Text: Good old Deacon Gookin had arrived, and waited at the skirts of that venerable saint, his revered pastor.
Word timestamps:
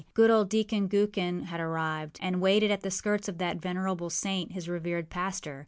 Good 0.15 0.31
old 0.31 0.49
Deacon 0.49 0.87
Gookin 0.89 1.43
had 1.45 1.59
arrived, 1.59 2.17
and 2.23 2.41
waited 2.41 2.71
at 2.71 2.81
the 2.81 2.89
skirts 2.89 3.27
of 3.29 3.37
that 3.37 3.61
venerable 3.61 4.09
saint, 4.09 4.53
his 4.53 4.67
revered 4.67 5.11
pastor. 5.11 5.59